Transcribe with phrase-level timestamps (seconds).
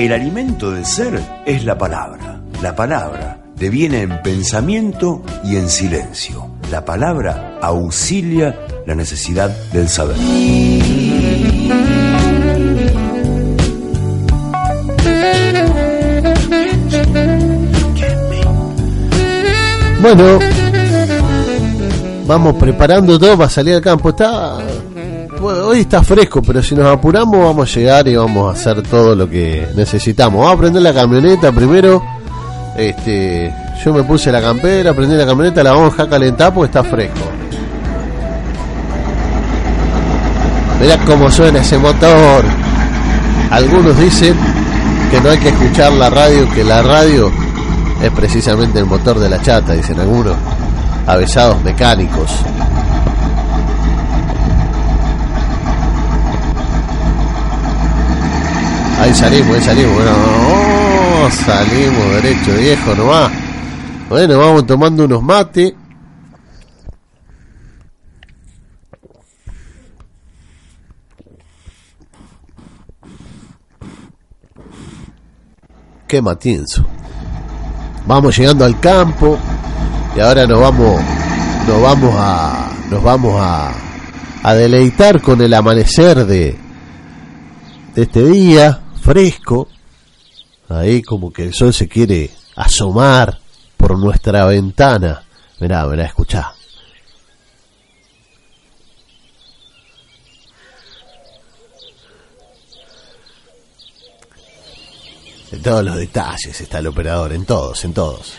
[0.00, 2.40] El alimento del ser es la palabra.
[2.62, 6.52] La palabra deviene en pensamiento y en silencio.
[6.70, 10.16] La palabra auxilia la necesidad del saber.
[20.00, 20.38] Bueno,
[22.26, 24.14] vamos preparando todo para salir al campo.
[25.42, 29.14] Hoy está fresco, pero si nos apuramos vamos a llegar y vamos a hacer todo
[29.14, 30.40] lo que necesitamos.
[30.40, 32.02] Vamos a prender la camioneta primero.
[32.76, 33.52] Este,
[33.84, 37.20] yo me puse la campera, prendí la camioneta, la vamos a calentar porque está fresco.
[40.80, 42.44] Mirá cómo suena ese motor.
[43.50, 44.34] Algunos dicen
[45.10, 47.30] que no hay que escuchar la radio, que la radio
[48.02, 50.36] es precisamente el motor de la chata, dicen algunos,
[51.06, 52.30] avesados mecánicos.
[59.00, 63.32] Ahí salimos, ahí salimos, bueno, oh, salimos derecho, viejo, nomás.
[64.10, 65.72] Bueno, vamos tomando unos mates.
[76.06, 76.84] Qué matienzo.
[78.06, 79.38] Vamos llegando al campo
[80.14, 81.00] y ahora nos vamos
[81.66, 83.72] nos vamos a nos vamos a,
[84.42, 86.58] a deleitar con el amanecer de,
[87.94, 89.68] de este día fresco.
[90.68, 93.38] Ahí como que el sol se quiere asomar
[93.76, 95.22] por nuestra ventana.
[95.58, 96.54] Mirá, mirá, escuchá.
[105.52, 108.34] En todos los detalles está el operador, en todos, en todos.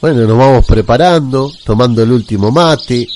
[0.00, 3.06] Bueno, nos vamos preparando, tomando el último mate.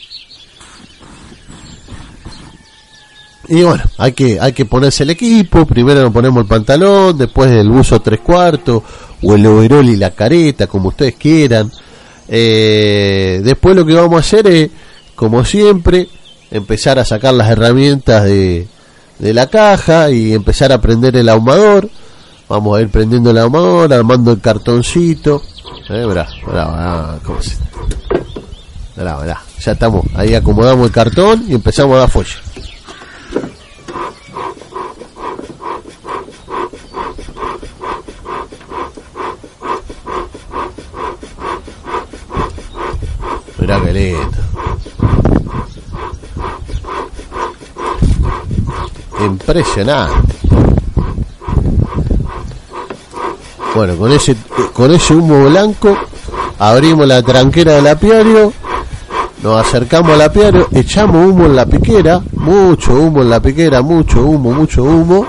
[3.48, 5.66] Y bueno, hay que, hay que ponerse el equipo.
[5.66, 8.82] Primero nos ponemos el pantalón, después el buzo tres cuartos,
[9.22, 11.70] o el overol y la careta, como ustedes quieran.
[12.28, 14.70] Eh, después lo que vamos a hacer es,
[15.14, 16.08] como siempre,
[16.50, 18.66] empezar a sacar las herramientas de,
[19.18, 21.88] de la caja y empezar a prender el ahumador.
[22.48, 25.42] Vamos a ir prendiendo el ahumador, armando el cartoncito.
[25.90, 26.04] Eh,
[27.40, 27.56] se-.
[29.64, 32.43] Ya estamos, ahí acomodamos el cartón y empezamos a dar fuelle.
[43.64, 43.80] Mirá.
[49.24, 50.36] Impresionante.
[53.74, 54.36] Bueno, con ese
[54.74, 55.96] con ese humo blanco
[56.58, 58.52] abrimos la tranquera del apiario,
[59.42, 64.20] nos acercamos al apiario, echamos humo en la piquera, mucho humo en la piquera, mucho
[64.20, 65.26] humo, mucho humo.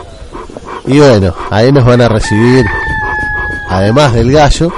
[0.87, 2.65] Y bueno, ahí nos van a recibir,
[3.69, 4.73] además del gallo,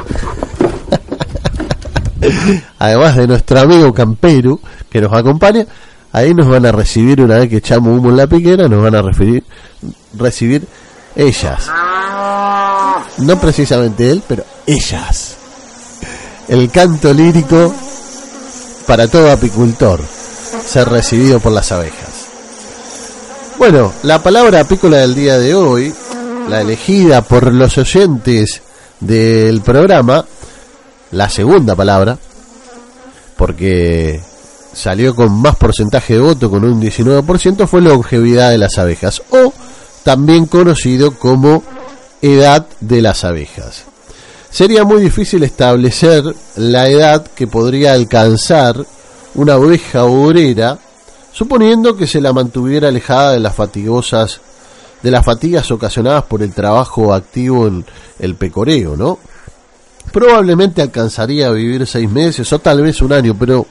[2.80, 5.66] además de nuestro amigo campero que nos acompaña,
[6.12, 8.96] ahí nos van a recibir una vez que echamos humo en la piquera, nos van
[8.96, 9.44] a recibir,
[10.16, 10.68] recibir
[11.16, 11.70] ellas.
[13.18, 15.38] No precisamente él, pero ellas.
[16.48, 17.74] El canto lírico
[18.86, 20.00] para todo apicultor,
[20.66, 22.28] ser recibido por las abejas.
[23.58, 25.94] Bueno, la palabra apícola del día de hoy,
[26.48, 28.62] la elegida por los oyentes
[29.00, 30.24] del programa,
[31.12, 32.18] la segunda palabra,
[33.36, 34.22] porque
[34.74, 39.54] salió con más porcentaje de voto, con un 19%, fue longevidad de las abejas, o
[40.04, 41.64] también conocido como
[42.22, 43.84] edad de las abejas.
[44.50, 46.24] Sería muy difícil establecer
[46.56, 48.86] la edad que podría alcanzar
[49.36, 50.80] una abeja obrera,
[51.32, 54.42] suponiendo que se la mantuviera alejada de las fatigosas
[55.02, 57.86] de las fatigas ocasionadas por el trabajo activo en
[58.20, 59.20] el pecoreo, ¿no?
[60.18, 63.68] Probablemente alcanzaría a vivir seis meses o tal vez un año, pero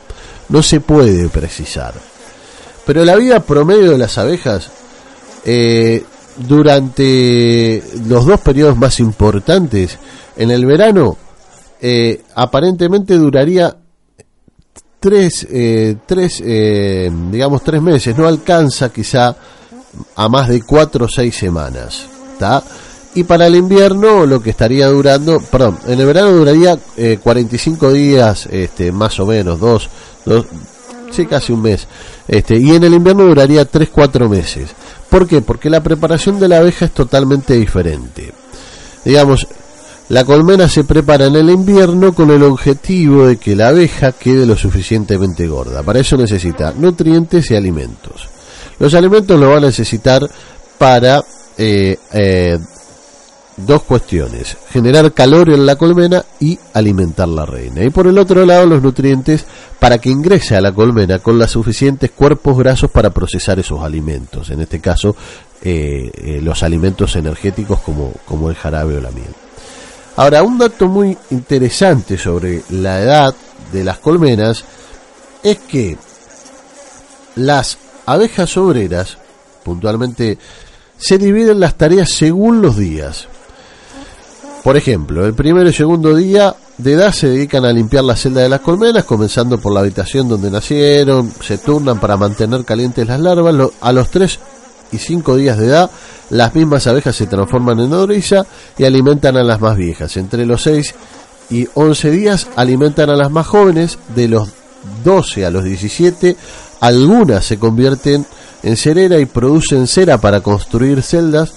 [0.48, 1.92] no se puede precisar.
[2.84, 4.70] Pero la vida promedio de las abejas
[5.44, 6.04] eh,
[6.36, 9.98] durante los dos periodos más importantes,
[10.36, 11.16] en el verano,
[11.80, 13.76] eh, aparentemente duraría
[15.00, 19.34] tres, eh, tres digamos, tres meses, no alcanza quizá
[20.14, 22.62] a más de cuatro o seis semanas, ¿está?
[23.16, 27.90] Y para el invierno lo que estaría durando, perdón, en el verano duraría eh, 45
[27.90, 29.88] días, este, más o menos, dos,
[30.26, 30.44] dos,
[31.10, 31.88] sí, casi un mes,
[32.28, 34.68] este, y en el invierno duraría 3-4 meses.
[35.08, 35.40] ¿Por qué?
[35.40, 38.34] Porque la preparación de la abeja es totalmente diferente.
[39.02, 39.46] Digamos,
[40.10, 44.44] la colmena se prepara en el invierno con el objetivo de que la abeja quede
[44.44, 45.82] lo suficientemente gorda.
[45.82, 48.28] Para eso necesita nutrientes y alimentos.
[48.78, 50.20] Los alimentos lo va a necesitar
[50.76, 51.24] para
[51.56, 52.58] eh, eh,
[53.56, 57.82] dos cuestiones, generar calor en la colmena y alimentar la reina.
[57.82, 59.46] Y por el otro lado, los nutrientes
[59.78, 64.50] para que ingrese a la colmena con los suficientes cuerpos grasos para procesar esos alimentos,
[64.50, 65.16] en este caso
[65.62, 69.34] eh, eh, los alimentos energéticos como, como el jarabe o la miel.
[70.16, 73.34] Ahora, un dato muy interesante sobre la edad
[73.72, 74.64] de las colmenas
[75.42, 75.96] es que
[77.36, 79.18] las abejas obreras,
[79.62, 80.38] puntualmente,
[80.96, 83.28] se dividen las tareas según los días.
[84.66, 88.42] Por ejemplo, el primer y segundo día de edad se dedican a limpiar la celda
[88.42, 93.20] de las colmenas, comenzando por la habitación donde nacieron, se turnan para mantener calientes las
[93.20, 93.70] larvas.
[93.80, 94.40] A los tres
[94.90, 95.88] y cinco días de edad,
[96.30, 98.44] las mismas abejas se transforman en nodriza
[98.76, 100.16] y alimentan a las más viejas.
[100.16, 100.94] Entre los 6
[101.50, 104.48] y 11 días alimentan a las más jóvenes, de los
[105.04, 106.36] 12 a los 17,
[106.80, 108.26] algunas se convierten
[108.64, 111.54] en cerera y producen cera para construir celdas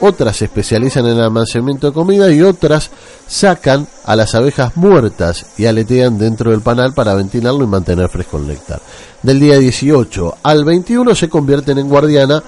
[0.00, 2.90] otras se especializan en el almacenamiento de comida y otras
[3.26, 8.38] sacan a las abejas muertas y aletean dentro del panal para ventilarlo y mantener fresco
[8.38, 8.80] el néctar.
[9.22, 12.42] Del día 18 al 21 se convierten en guardiana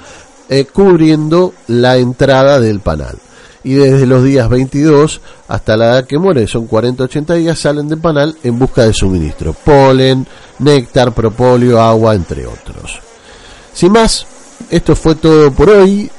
[0.48, 3.16] eh, cubriendo la entrada del panal.
[3.64, 8.00] Y desde los días 22 hasta la edad que muere, son 40-80 días, salen del
[8.00, 9.52] panal en busca de suministro.
[9.52, 10.26] Polen,
[10.58, 12.98] néctar, propóleo, agua, entre otros.
[13.72, 14.26] Sin más,
[14.68, 16.10] esto fue todo por hoy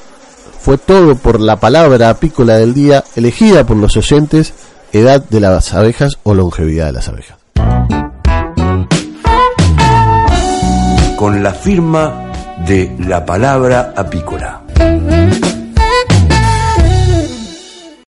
[0.63, 4.53] fue todo por la palabra apícola del día elegida por los oyentes,
[4.93, 7.37] edad de las abejas o longevidad de las abejas.
[11.17, 12.31] Con la firma
[12.65, 14.61] de la palabra apícola.